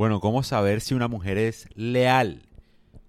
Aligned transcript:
Bueno, 0.00 0.18
¿cómo 0.18 0.42
saber 0.42 0.80
si 0.80 0.94
una 0.94 1.08
mujer 1.08 1.36
es 1.36 1.68
leal 1.74 2.40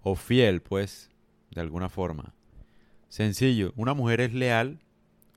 o 0.04 0.16
fiel, 0.16 0.62
pues, 0.62 1.10
de 1.52 1.62
alguna 1.62 1.88
forma? 1.88 2.34
Sencillo, 3.08 3.72
una 3.78 3.94
mujer 3.94 4.20
es 4.20 4.34
leal 4.34 4.78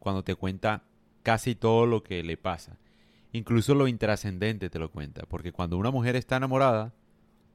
cuando 0.00 0.24
te 0.24 0.34
cuenta 0.34 0.82
casi 1.22 1.54
todo 1.54 1.86
lo 1.86 2.02
que 2.02 2.24
le 2.24 2.36
pasa. 2.36 2.76
Incluso 3.30 3.76
lo 3.76 3.86
intrascendente 3.86 4.68
te 4.68 4.80
lo 4.80 4.90
cuenta, 4.90 5.26
porque 5.28 5.52
cuando 5.52 5.78
una 5.78 5.92
mujer 5.92 6.16
está 6.16 6.38
enamorada, 6.38 6.92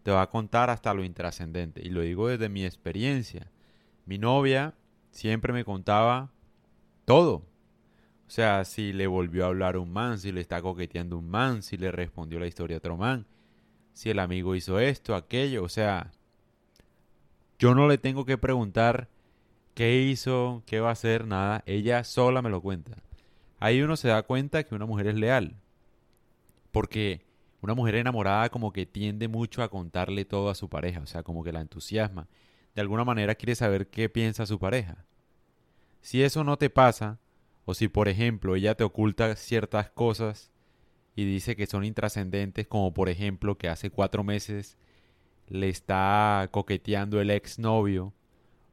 te 0.04 0.12
va 0.12 0.22
a 0.22 0.30
contar 0.30 0.70
hasta 0.70 0.94
lo 0.94 1.04
intrascendente. 1.04 1.86
Y 1.86 1.90
lo 1.90 2.00
digo 2.00 2.30
desde 2.30 2.48
mi 2.48 2.64
experiencia. 2.64 3.52
Mi 4.06 4.18
novia 4.18 4.76
siempre 5.12 5.52
me 5.52 5.66
contaba 5.66 6.32
todo. 7.04 7.44
O 8.28 8.30
sea, 8.30 8.64
si 8.64 8.94
le 8.94 9.08
volvió 9.08 9.44
a 9.44 9.48
hablar 9.48 9.76
un 9.76 9.92
man, 9.92 10.20
si 10.20 10.32
le 10.32 10.40
está 10.40 10.62
coqueteando 10.62 11.18
un 11.18 11.30
man, 11.30 11.64
si 11.64 11.76
le 11.76 11.92
respondió 11.92 12.40
la 12.40 12.48
historia 12.48 12.78
a 12.78 12.80
otro 12.80 12.96
man, 12.96 13.26
si 13.94 14.10
el 14.10 14.20
amigo 14.20 14.56
hizo 14.56 14.80
esto, 14.80 15.16
aquello. 15.16 15.64
O 15.64 15.70
sea, 15.70 16.12
yo 17.58 17.76
no 17.76 17.88
le 17.88 17.98
tengo 17.98 18.26
que 18.26 18.38
preguntar 18.38 19.10
qué 19.74 20.02
hizo, 20.02 20.64
qué 20.66 20.80
va 20.80 20.90
a 20.90 20.94
hacer, 20.94 21.28
nada. 21.28 21.64
Ella 21.66 22.04
sola 22.04 22.42
me 22.42 22.50
lo 22.50 22.62
cuenta. 22.62 22.98
Ahí 23.60 23.82
uno 23.82 23.98
se 23.98 24.08
da 24.08 24.24
cuenta 24.24 24.64
que 24.64 24.76
una 24.76 24.86
mujer 24.86 25.08
es 25.08 25.16
leal. 25.16 25.56
Porque 26.72 27.26
una 27.62 27.74
mujer 27.74 27.96
enamorada 27.96 28.50
como 28.50 28.72
que 28.72 28.86
tiende 28.86 29.28
mucho 29.28 29.64
a 29.64 29.70
contarle 29.70 30.24
todo 30.26 30.50
a 30.50 30.56
su 30.56 30.70
pareja, 30.70 31.02
o 31.02 31.06
sea, 31.06 31.24
como 31.24 31.44
que 31.44 31.52
la 31.52 31.62
entusiasma. 31.62 32.28
De 32.76 32.82
alguna 32.82 33.04
manera 33.04 33.36
quiere 33.36 33.56
saber 33.56 33.90
qué 33.90 34.08
piensa 34.08 34.46
su 34.46 34.60
pareja. 34.60 35.06
Si 36.02 36.24
eso 36.24 36.44
no 36.44 36.58
te 36.58 36.70
pasa, 36.70 37.20
o 37.66 37.74
si 37.74 37.88
por 37.90 38.08
ejemplo 38.08 38.56
ella 38.56 38.76
te 38.76 38.84
oculta 38.84 39.36
ciertas 39.36 39.90
cosas 39.90 40.52
y 41.20 41.26
dice 41.26 41.58
que 41.58 41.68
son 41.68 41.84
intrascendentes, 41.84 42.66
como 42.66 42.94
por 42.94 43.10
ejemplo 43.10 43.58
que 43.58 43.68
hace 43.68 43.90
cuatro 43.90 44.24
meses 44.24 44.78
le 45.48 45.68
está 45.68 46.48
coqueteando 46.50 47.20
el 47.20 47.30
ex 47.30 47.60
novio, 47.60 48.14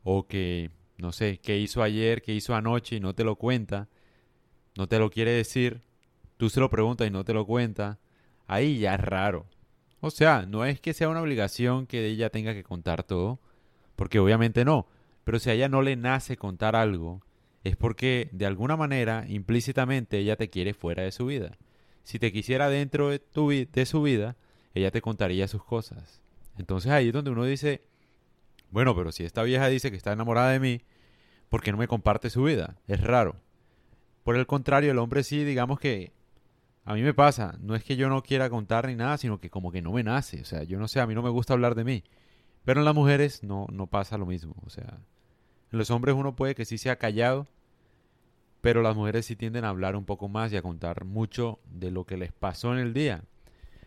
o 0.04 0.28
que, 0.28 0.70
no 0.96 1.10
sé, 1.10 1.40
qué 1.42 1.58
hizo 1.58 1.82
ayer, 1.82 2.22
qué 2.22 2.34
hizo 2.34 2.54
anoche 2.54 2.96
y 2.96 3.00
no 3.00 3.16
te 3.16 3.24
lo 3.24 3.34
cuenta, 3.34 3.88
no 4.76 4.86
te 4.86 5.00
lo 5.00 5.10
quiere 5.10 5.32
decir, 5.32 5.82
tú 6.36 6.48
se 6.48 6.60
lo 6.60 6.70
preguntas 6.70 7.08
y 7.08 7.10
no 7.10 7.24
te 7.24 7.34
lo 7.34 7.46
cuenta, 7.46 7.98
ahí 8.46 8.78
ya 8.78 8.94
es 8.94 9.00
raro. 9.00 9.46
O 10.00 10.10
sea, 10.10 10.46
no 10.46 10.64
es 10.64 10.80
que 10.80 10.94
sea 10.94 11.08
una 11.08 11.22
obligación 11.22 11.88
que 11.88 12.06
ella 12.06 12.30
tenga 12.30 12.54
que 12.54 12.62
contar 12.62 13.02
todo, 13.02 13.40
porque 13.96 14.20
obviamente 14.20 14.64
no, 14.64 14.86
pero 15.24 15.40
si 15.40 15.50
a 15.50 15.54
ella 15.54 15.68
no 15.68 15.82
le 15.82 15.96
nace 15.96 16.36
contar 16.36 16.76
algo, 16.76 17.22
es 17.64 17.74
porque 17.74 18.28
de 18.30 18.46
alguna 18.46 18.76
manera, 18.76 19.24
implícitamente, 19.26 20.18
ella 20.18 20.36
te 20.36 20.48
quiere 20.48 20.74
fuera 20.74 21.02
de 21.02 21.10
su 21.10 21.26
vida. 21.26 21.58
Si 22.06 22.20
te 22.20 22.30
quisiera 22.30 22.68
dentro 22.68 23.08
de, 23.08 23.68
de 23.72 23.84
su 23.84 24.00
vida, 24.00 24.36
ella 24.74 24.92
te 24.92 25.02
contaría 25.02 25.48
sus 25.48 25.64
cosas. 25.64 26.22
Entonces 26.56 26.92
ahí 26.92 27.08
es 27.08 27.12
donde 27.12 27.32
uno 27.32 27.42
dice, 27.42 27.82
bueno, 28.70 28.94
pero 28.94 29.10
si 29.10 29.24
esta 29.24 29.42
vieja 29.42 29.66
dice 29.66 29.90
que 29.90 29.96
está 29.96 30.12
enamorada 30.12 30.52
de 30.52 30.60
mí, 30.60 30.82
¿por 31.48 31.64
qué 31.64 31.72
no 31.72 31.78
me 31.78 31.88
comparte 31.88 32.30
su 32.30 32.44
vida? 32.44 32.76
Es 32.86 33.00
raro. 33.00 33.34
Por 34.22 34.36
el 34.36 34.46
contrario, 34.46 34.92
el 34.92 35.00
hombre 35.00 35.24
sí, 35.24 35.42
digamos 35.42 35.80
que 35.80 36.12
a 36.84 36.94
mí 36.94 37.02
me 37.02 37.12
pasa, 37.12 37.58
no 37.60 37.74
es 37.74 37.82
que 37.82 37.96
yo 37.96 38.08
no 38.08 38.22
quiera 38.22 38.50
contar 38.50 38.86
ni 38.86 38.94
nada, 38.94 39.18
sino 39.18 39.40
que 39.40 39.50
como 39.50 39.72
que 39.72 39.82
no 39.82 39.90
me 39.90 40.04
nace, 40.04 40.42
o 40.42 40.44
sea, 40.44 40.62
yo 40.62 40.78
no 40.78 40.86
sé, 40.86 41.00
a 41.00 41.08
mí 41.08 41.14
no 41.16 41.22
me 41.24 41.30
gusta 41.30 41.54
hablar 41.54 41.74
de 41.74 41.82
mí. 41.82 42.04
Pero 42.64 42.82
en 42.82 42.84
las 42.84 42.94
mujeres 42.94 43.42
no, 43.42 43.66
no 43.72 43.88
pasa 43.88 44.16
lo 44.16 44.26
mismo, 44.26 44.54
o 44.64 44.70
sea, 44.70 45.00
en 45.72 45.78
los 45.80 45.90
hombres 45.90 46.14
uno 46.14 46.36
puede 46.36 46.54
que 46.54 46.64
sí 46.64 46.78
sea 46.78 46.94
callado, 46.94 47.48
pero 48.66 48.82
las 48.82 48.96
mujeres 48.96 49.24
sí 49.24 49.36
tienden 49.36 49.64
a 49.64 49.68
hablar 49.68 49.94
un 49.94 50.04
poco 50.04 50.26
más 50.26 50.52
y 50.52 50.56
a 50.56 50.62
contar 50.62 51.04
mucho 51.04 51.60
de 51.66 51.92
lo 51.92 52.04
que 52.04 52.16
les 52.16 52.32
pasó 52.32 52.72
en 52.72 52.80
el 52.80 52.94
día. 52.94 53.22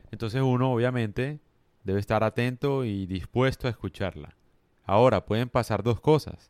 Entonces 0.10 0.42
uno 0.42 0.72
obviamente 0.72 1.42
debe 1.84 2.00
estar 2.00 2.24
atento 2.24 2.86
y 2.86 3.06
dispuesto 3.06 3.68
a 3.68 3.72
escucharla. 3.72 4.38
Ahora, 4.86 5.26
pueden 5.26 5.50
pasar 5.50 5.84
dos 5.84 6.00
cosas. 6.00 6.50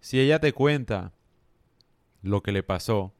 Si 0.00 0.18
ella 0.18 0.40
te 0.40 0.52
cuenta 0.52 1.12
lo 2.22 2.42
que 2.42 2.50
le 2.50 2.64
pasó 2.64 3.14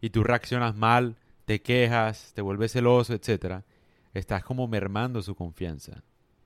y 0.00 0.08
tú 0.08 0.24
reaccionas 0.24 0.74
mal, 0.74 1.16
te 1.44 1.60
quejas, 1.60 2.32
te 2.32 2.40
vuelves 2.40 2.72
celoso, 2.72 3.12
etcétera, 3.12 3.66
estás 4.14 4.42
como 4.42 4.66
mermando 4.66 5.20
su 5.20 5.34
confianza. 5.34 6.04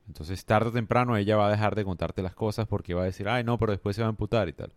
Entonces, 0.09 0.45
tarde 0.45 0.71
o 0.71 0.73
temprano 0.73 1.17
ella 1.17 1.37
va 1.37 1.47
a 1.47 1.53
dejar 1.53 1.77
de 1.77 1.84
contarte 1.84 2.21
las 2.21 2.34
cosas 2.34 2.67
porque 2.67 2.95
va 2.95 3.03
a 3.03 3.05
decir, 3.05 3.29
ay, 3.29 3.45
no, 3.45 3.59
pero 3.59 3.71
después 3.71 3.95
se 3.95 4.03
va 4.03 4.06
a 4.06 4.09
amputar 4.09 4.49
y 4.49 4.55
tal. 4.55 4.73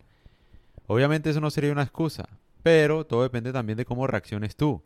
Obviamente 0.85 1.31
eso 1.31 1.41
no 1.41 1.49
sería 1.49 1.71
una 1.71 1.81
excusa, 1.81 2.29
pero 2.67 3.05
todo 3.05 3.23
depende 3.23 3.53
también 3.53 3.77
de 3.77 3.85
cómo 3.85 4.07
reacciones 4.07 4.57
tú. 4.57 4.83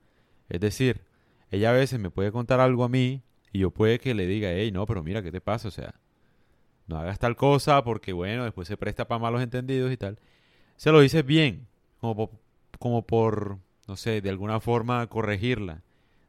Es 0.49 0.61
decir, 0.61 1.01
ella 1.49 1.71
a 1.71 1.73
veces 1.73 1.99
me 1.99 2.11
puede 2.11 2.31
contar 2.31 2.59
algo 2.59 2.83
a 2.83 2.89
mí 2.89 3.23
y 3.51 3.57
yo 3.57 3.71
puede 3.71 3.97
que 3.97 4.13
le 4.13 4.27
diga, 4.27 4.51
hey, 4.51 4.71
no, 4.71 4.85
pero 4.85 5.01
mira, 5.01 5.23
¿qué 5.23 5.31
te 5.31 5.41
pasa? 5.41 5.67
O 5.67 5.71
sea, 5.71 5.95
no 6.85 6.99
hagas 6.99 7.17
tal 7.17 7.35
cosa 7.35 7.83
porque, 7.83 8.13
bueno, 8.13 8.43
después 8.43 8.67
se 8.67 8.77
presta 8.77 9.07
para 9.07 9.17
malos 9.17 9.41
entendidos 9.41 9.91
y 9.91 9.97
tal. 9.97 10.19
Se 10.77 10.91
lo 10.91 10.99
dices 10.99 11.25
bien, 11.25 11.65
como, 11.99 12.29
como 12.77 13.07
por 13.07 13.57
no 13.87 13.97
sé, 13.97 14.21
de 14.21 14.29
alguna 14.29 14.59
forma 14.59 15.07
corregirla. 15.07 15.81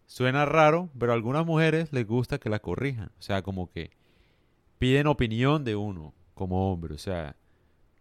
Suena 0.06 0.46
raro, 0.46 0.88
pero 0.98 1.12
a 1.12 1.14
algunas 1.14 1.44
mujeres 1.44 1.92
les 1.92 2.06
gusta 2.06 2.38
que 2.38 2.48
la 2.48 2.60
corrijan. 2.60 3.10
O 3.18 3.22
sea, 3.22 3.42
como 3.42 3.70
que 3.70 3.90
piden 4.78 5.06
opinión 5.06 5.64
de 5.64 5.76
uno 5.76 6.14
como 6.32 6.72
hombre. 6.72 6.94
O 6.94 6.98
sea, 6.98 7.36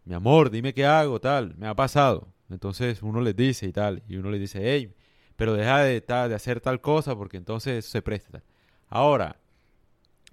mi 0.05 0.13
amor, 0.13 0.51
dime 0.51 0.73
qué 0.73 0.85
hago, 0.85 1.19
tal, 1.19 1.53
me 1.57 1.67
ha 1.67 1.75
pasado. 1.75 2.29
Entonces 2.53 3.01
uno 3.03 3.21
les 3.21 3.35
dice 3.35 3.67
y 3.67 3.71
tal, 3.71 4.03
y 4.07 4.17
uno 4.17 4.31
les 4.31 4.39
dice, 4.39 4.59
hey, 4.63 4.93
pero 5.35 5.53
deja 5.53 5.79
de, 5.79 6.01
de 6.01 6.35
hacer 6.35 6.61
tal 6.61 6.81
cosa 6.81 7.15
porque 7.15 7.37
entonces 7.37 7.85
se 7.85 8.01
presta. 8.01 8.43
Ahora, 8.87 9.37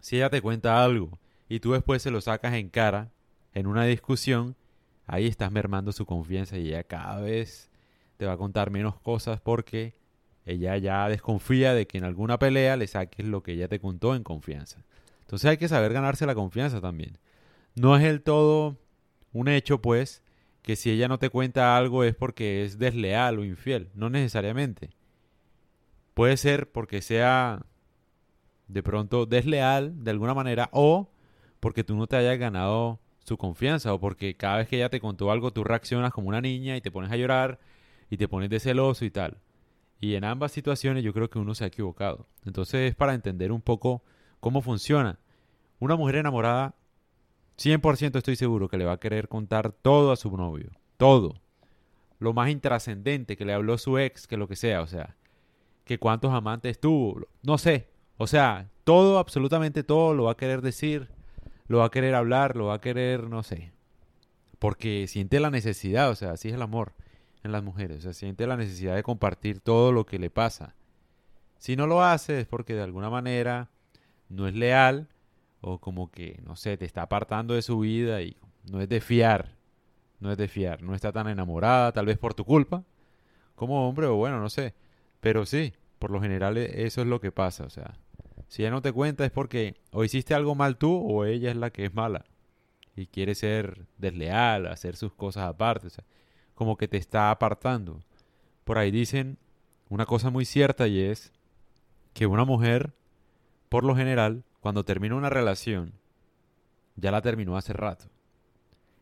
si 0.00 0.16
ella 0.16 0.30
te 0.30 0.42
cuenta 0.42 0.82
algo 0.82 1.18
y 1.48 1.60
tú 1.60 1.72
después 1.72 2.02
se 2.02 2.10
lo 2.10 2.20
sacas 2.20 2.54
en 2.54 2.68
cara 2.68 3.10
en 3.54 3.66
una 3.66 3.84
discusión, 3.84 4.56
ahí 5.06 5.26
estás 5.26 5.50
mermando 5.50 5.92
su 5.92 6.06
confianza 6.06 6.58
y 6.58 6.68
ella 6.68 6.84
cada 6.84 7.20
vez 7.20 7.70
te 8.16 8.26
va 8.26 8.32
a 8.32 8.36
contar 8.36 8.70
menos 8.70 9.00
cosas 9.00 9.40
porque 9.40 9.94
ella 10.44 10.76
ya 10.76 11.08
desconfía 11.08 11.74
de 11.74 11.86
que 11.86 11.98
en 11.98 12.04
alguna 12.04 12.38
pelea 12.38 12.76
le 12.76 12.86
saques 12.86 13.26
lo 13.26 13.42
que 13.42 13.52
ella 13.52 13.68
te 13.68 13.80
contó 13.80 14.14
en 14.14 14.22
confianza. 14.22 14.84
Entonces 15.20 15.48
hay 15.50 15.56
que 15.58 15.68
saber 15.68 15.92
ganarse 15.92 16.26
la 16.26 16.34
confianza 16.34 16.80
también. 16.80 17.18
No 17.74 17.96
es 17.96 18.04
el 18.04 18.22
todo 18.22 18.76
un 19.32 19.48
hecho, 19.48 19.80
pues, 19.82 20.22
que 20.68 20.76
si 20.76 20.90
ella 20.90 21.08
no 21.08 21.18
te 21.18 21.30
cuenta 21.30 21.78
algo 21.78 22.04
es 22.04 22.14
porque 22.14 22.62
es 22.62 22.78
desleal 22.78 23.38
o 23.38 23.44
infiel. 23.46 23.88
No 23.94 24.10
necesariamente. 24.10 24.90
Puede 26.12 26.36
ser 26.36 26.70
porque 26.70 27.00
sea 27.00 27.64
de 28.66 28.82
pronto 28.82 29.24
desleal 29.24 30.04
de 30.04 30.10
alguna 30.10 30.34
manera 30.34 30.68
o 30.72 31.10
porque 31.58 31.84
tú 31.84 31.96
no 31.96 32.06
te 32.06 32.16
hayas 32.16 32.38
ganado 32.38 33.00
su 33.20 33.38
confianza 33.38 33.94
o 33.94 33.98
porque 33.98 34.36
cada 34.36 34.58
vez 34.58 34.68
que 34.68 34.76
ella 34.76 34.90
te 34.90 35.00
contó 35.00 35.30
algo 35.30 35.54
tú 35.54 35.64
reaccionas 35.64 36.12
como 36.12 36.28
una 36.28 36.42
niña 36.42 36.76
y 36.76 36.82
te 36.82 36.90
pones 36.90 37.10
a 37.10 37.16
llorar 37.16 37.58
y 38.10 38.18
te 38.18 38.28
pones 38.28 38.50
de 38.50 38.60
celoso 38.60 39.06
y 39.06 39.10
tal. 39.10 39.38
Y 40.00 40.16
en 40.16 40.24
ambas 40.24 40.52
situaciones 40.52 41.02
yo 41.02 41.14
creo 41.14 41.30
que 41.30 41.38
uno 41.38 41.54
se 41.54 41.64
ha 41.64 41.68
equivocado. 41.68 42.26
Entonces 42.44 42.90
es 42.90 42.94
para 42.94 43.14
entender 43.14 43.52
un 43.52 43.62
poco 43.62 44.02
cómo 44.38 44.60
funciona. 44.60 45.18
Una 45.78 45.96
mujer 45.96 46.16
enamorada, 46.16 46.74
100% 47.58 48.16
estoy 48.16 48.36
seguro 48.36 48.68
que 48.68 48.78
le 48.78 48.84
va 48.84 48.92
a 48.92 49.00
querer 49.00 49.28
contar 49.28 49.72
todo 49.72 50.12
a 50.12 50.16
su 50.16 50.34
novio. 50.36 50.70
Todo. 50.96 51.34
Lo 52.20 52.32
más 52.32 52.50
intrascendente 52.50 53.36
que 53.36 53.44
le 53.44 53.52
habló 53.52 53.78
su 53.78 53.98
ex, 53.98 54.26
que 54.26 54.36
lo 54.36 54.48
que 54.48 54.56
sea. 54.56 54.80
O 54.82 54.86
sea, 54.86 55.16
que 55.84 55.98
cuántos 55.98 56.32
amantes 56.32 56.78
tuvo. 56.78 57.26
No 57.42 57.58
sé. 57.58 57.88
O 58.16 58.26
sea, 58.26 58.68
todo, 58.84 59.18
absolutamente 59.18 59.82
todo 59.82 60.14
lo 60.14 60.24
va 60.24 60.32
a 60.32 60.36
querer 60.36 60.62
decir. 60.62 61.08
Lo 61.66 61.78
va 61.78 61.86
a 61.86 61.90
querer 61.90 62.14
hablar, 62.14 62.56
lo 62.56 62.66
va 62.66 62.74
a 62.74 62.80
querer, 62.80 63.28
no 63.28 63.42
sé. 63.42 63.72
Porque 64.58 65.06
siente 65.08 65.40
la 65.40 65.50
necesidad, 65.50 66.10
o 66.10 66.14
sea, 66.14 66.32
así 66.32 66.48
es 66.48 66.54
el 66.54 66.62
amor 66.62 66.94
en 67.42 67.52
las 67.52 67.62
mujeres. 67.62 67.98
O 67.98 68.00
sea, 68.00 68.12
siente 68.12 68.46
la 68.46 68.56
necesidad 68.56 68.94
de 68.94 69.02
compartir 69.02 69.60
todo 69.60 69.92
lo 69.92 70.06
que 70.06 70.18
le 70.18 70.30
pasa. 70.30 70.74
Si 71.58 71.76
no 71.76 71.86
lo 71.86 72.02
hace 72.02 72.40
es 72.40 72.46
porque 72.46 72.74
de 72.74 72.82
alguna 72.82 73.10
manera 73.10 73.68
no 74.28 74.46
es 74.46 74.54
leal 74.54 75.08
o 75.60 75.78
como 75.78 76.10
que, 76.10 76.40
no 76.44 76.56
sé, 76.56 76.76
te 76.76 76.84
está 76.84 77.02
apartando 77.02 77.54
de 77.54 77.62
su 77.62 77.78
vida 77.80 78.22
y 78.22 78.36
no 78.70 78.80
es 78.80 78.88
de 78.88 79.00
fiar. 79.00 79.56
No 80.20 80.32
es 80.32 80.38
de 80.38 80.48
fiar. 80.48 80.82
No 80.82 80.94
está 80.94 81.12
tan 81.12 81.28
enamorada, 81.28 81.92
tal 81.92 82.06
vez 82.06 82.18
por 82.18 82.34
tu 82.34 82.44
culpa, 82.44 82.84
como 83.54 83.88
hombre 83.88 84.06
o 84.06 84.16
bueno, 84.16 84.40
no 84.40 84.50
sé. 84.50 84.74
Pero 85.20 85.46
sí, 85.46 85.72
por 85.98 86.10
lo 86.10 86.20
general 86.20 86.56
e, 86.56 86.86
eso 86.86 87.00
es 87.02 87.06
lo 87.06 87.20
que 87.20 87.32
pasa. 87.32 87.64
O 87.64 87.70
sea, 87.70 87.98
si 88.48 88.62
ella 88.62 88.70
no 88.70 88.82
te 88.82 88.92
cuenta 88.92 89.24
es 89.24 89.30
porque 89.30 89.76
o 89.92 90.04
hiciste 90.04 90.34
algo 90.34 90.54
mal 90.54 90.76
tú 90.76 90.96
o 90.96 91.24
ella 91.24 91.50
es 91.50 91.56
la 91.56 91.70
que 91.70 91.86
es 91.86 91.94
mala 91.94 92.24
y 92.96 93.06
quiere 93.06 93.34
ser 93.34 93.86
desleal, 93.98 94.66
hacer 94.66 94.96
sus 94.96 95.12
cosas 95.12 95.44
aparte. 95.44 95.88
O 95.88 95.90
sea, 95.90 96.04
como 96.54 96.76
que 96.76 96.88
te 96.88 96.96
está 96.96 97.30
apartando. 97.30 98.00
Por 98.64 98.78
ahí 98.78 98.90
dicen 98.90 99.38
una 99.88 100.06
cosa 100.06 100.30
muy 100.30 100.44
cierta 100.44 100.88
y 100.88 101.00
es 101.00 101.32
que 102.12 102.26
una 102.26 102.44
mujer, 102.44 102.92
por 103.68 103.84
lo 103.84 103.94
general, 103.96 104.44
cuando 104.60 104.84
termina 104.84 105.14
una 105.14 105.30
relación, 105.30 105.92
ya 106.96 107.10
la 107.10 107.22
terminó 107.22 107.56
hace 107.56 107.72
rato. 107.72 108.06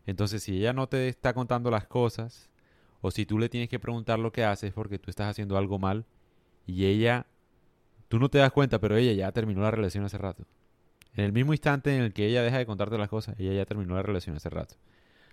Entonces, 0.07 0.43
si 0.43 0.57
ella 0.57 0.73
no 0.73 0.89
te 0.89 1.09
está 1.09 1.35
contando 1.35 1.71
las 1.71 1.87
cosas, 1.87 2.49
o 3.01 3.11
si 3.11 3.27
tú 3.27 3.39
le 3.39 3.49
tienes 3.49 3.69
que 3.69 3.79
preguntar 3.79 4.19
lo 4.19 4.33
que 4.33 4.45
haces 4.45 4.73
porque 4.73 4.99
tú 4.99 5.11
estás 5.11 5.31
haciendo 5.31 5.57
algo 5.57 5.79
mal, 5.79 6.05
y 6.67 6.87
ella, 6.87 7.27
tú 8.09 8.19
no 8.19 8.29
te 8.29 8.39
das 8.39 8.53
cuenta, 8.53 8.79
pero 8.79 8.97
ella 8.97 9.13
ya 9.13 9.33
terminó 9.33 9.63
la 9.63 9.71
relación 9.71 10.05
hace 10.05 10.19
rato. 10.19 10.45
En 11.15 11.25
el 11.25 11.33
mismo 11.33 11.55
instante 11.55 11.97
en 11.97 12.03
el 12.03 12.13
que 12.13 12.27
ella 12.27 12.43
deja 12.43 12.59
de 12.59 12.67
contarte 12.67 12.99
las 12.99 13.09
cosas, 13.09 13.39
ella 13.39 13.53
ya 13.53 13.65
terminó 13.65 13.95
la 13.95 14.03
relación 14.03 14.37
hace 14.37 14.51
rato. 14.51 14.77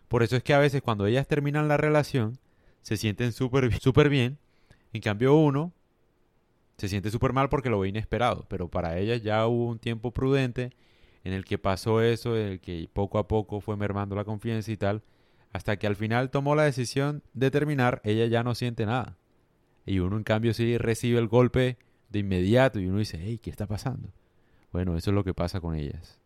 Por 0.08 0.24
eso 0.24 0.36
es 0.36 0.44
que 0.44 0.54
a 0.54 0.60
veces 0.60 0.82
cuando 0.82 1.06
ellas 1.06 1.28
terminan 1.28 1.68
la 1.68 1.78
relación, 1.78 2.40
se 2.82 2.98
sienten 2.98 3.32
súper 3.32 3.74
super 3.80 4.10
bien. 4.10 4.38
En 4.94 5.02
cambio 5.02 5.36
uno 5.36 5.74
se 6.78 6.88
siente 6.88 7.12
súper 7.12 7.34
mal 7.34 7.50
porque 7.50 7.70
lo 7.70 7.80
ve 7.80 7.90
inesperado. 7.90 8.46
Pero 8.50 8.70
para 8.70 8.98
ellas 8.98 9.22
ya 9.22 9.46
hubo 9.48 9.68
un 9.68 9.80
tiempo 9.80 10.12
prudente 10.12 10.72
en 11.24 11.34
el 11.34 11.46
que 11.46 11.58
pasó 11.58 12.02
eso, 12.02 12.38
en 12.38 12.48
el 12.48 12.60
que 12.60 12.90
poco 12.92 13.18
a 13.18 13.28
poco 13.28 13.62
fue 13.62 13.78
mermando 13.78 14.16
la 14.16 14.26
confianza 14.26 14.72
y 14.72 14.78
tal. 14.78 15.04
Hasta 15.52 15.78
que 15.78 15.88
al 15.88 15.96
final 15.96 16.32
tomó 16.32 16.56
la 16.56 16.64
decisión 16.64 17.24
de 17.34 17.52
terminar, 17.52 18.02
ella 18.04 18.26
ya 18.26 18.44
no 18.44 18.56
siente 18.56 18.86
nada. 18.86 19.18
Y 19.86 20.00
uno 20.00 20.18
en 20.18 20.24
cambio 20.24 20.54
sí 20.54 20.78
recibe 20.78 21.20
el 21.20 21.28
golpe 21.28 21.78
de 22.10 22.20
inmediato 22.20 22.80
y 22.80 22.88
uno 22.88 23.00
dice, 23.00 23.20
hey, 23.22 23.40
¿qué 23.42 23.50
está 23.50 23.68
pasando? 23.68 24.10
Bueno, 24.72 24.98
eso 24.98 25.12
es 25.12 25.16
lo 25.16 25.24
que 25.24 25.34
pasa 25.34 25.62
con 25.62 25.76
ellas. 25.76 26.23